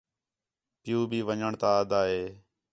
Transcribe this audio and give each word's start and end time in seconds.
پِیؤ 0.81 0.99
بھی 1.09 1.19
ون٘ڄݨ 1.27 1.51
تا 1.61 1.69
آہدا 1.77 1.99
ہِے 2.11 2.23